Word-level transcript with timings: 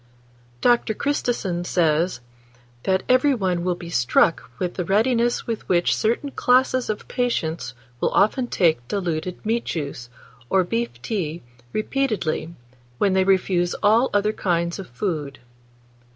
DR. 0.61 0.97
CHRISTISON 0.97 1.63
says 1.63 2.21
that 2.85 3.03
"every 3.07 3.35
one 3.35 3.63
will 3.63 3.75
be 3.75 3.91
struck 3.91 4.49
with 4.57 4.73
the 4.73 4.83
readiness 4.83 5.45
with 5.45 5.69
which 5.69 5.95
certain 5.95 6.31
classes 6.31 6.89
of 6.89 7.07
patients 7.07 7.75
will 7.99 8.09
often 8.09 8.47
take 8.47 8.87
diluted 8.87 9.45
meat 9.45 9.63
juice, 9.65 10.09
or 10.49 10.63
beef 10.63 10.99
tea 11.03 11.43
repeatedly, 11.71 12.55
when 12.97 13.13
they 13.13 13.23
refuse 13.23 13.75
all 13.83 14.09
other 14.11 14.33
kinds 14.33 14.79
of 14.79 14.89
food." 14.89 15.37